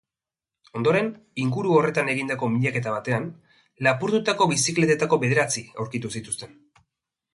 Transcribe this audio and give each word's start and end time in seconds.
Ondoren, 0.77 1.09
inguru 1.43 1.75
horretan 1.81 2.09
egindako 2.13 2.49
miaketa 2.55 2.93
batean, 2.95 3.27
lapurtutako 3.89 4.49
bizikletetako 4.55 5.21
bederatzi 5.27 5.65
aurkitu 5.85 6.13
zituzten. 6.19 6.59